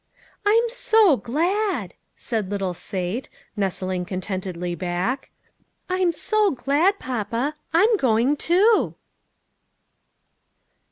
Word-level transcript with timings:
"I'm 0.47 0.67
so 0.67 1.15
glad," 1.15 1.93
said 2.15 2.49
little 2.49 2.73
Sate, 2.73 3.29
nestling 3.55 4.03
con 4.03 4.19
tentedly 4.19 4.75
back," 4.75 5.29
I'm 5.91 6.11
so 6.11 6.49
glad, 6.49 6.97
papa; 6.97 7.53
I'm 7.71 7.97
going 7.97 8.35
too." 8.35 8.95